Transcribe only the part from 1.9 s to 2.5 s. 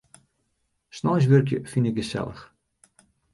gesellich.